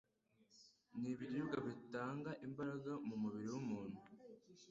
[0.99, 3.99] Ni ibiribwa bitanga imbaraga mu mubiri w'umuntu